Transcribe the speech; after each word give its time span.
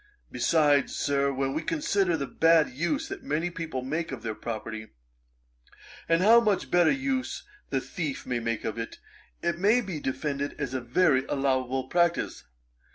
Besides, 0.31 0.95
Sir, 0.95 1.31
when 1.31 1.53
we 1.53 1.61
consider 1.61 2.17
the 2.17 2.25
bad 2.25 2.71
use 2.71 3.07
that 3.07 3.21
many 3.21 3.51
people 3.51 3.83
make 3.83 4.11
of 4.11 4.23
their 4.23 4.33
property, 4.33 4.87
and 6.09 6.23
how 6.23 6.39
much 6.39 6.71
better 6.71 6.89
use 6.89 7.43
the 7.69 7.79
thief 7.81 8.25
may 8.25 8.39
make 8.39 8.65
of 8.65 8.79
it, 8.79 8.97
it 9.43 9.59
may 9.59 9.79
be 9.79 9.99
defended 9.99 10.55
as 10.59 10.73
a 10.73 10.81
very 10.81 11.23
allowable 11.25 11.83
practice. 11.83 12.45